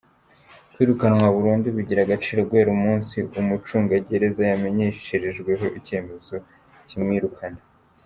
Kwirukanwa 0.73 1.25
burundu 1.35 1.67
bigira 1.75 1.99
agaciro 2.03 2.39
guhera 2.49 2.69
umunsi 2.77 3.15
umucungagereza 3.39 4.41
yamenyesherejweho 4.51 5.65
icyemezo 5.79 6.35
kimwirukana. 6.87 7.61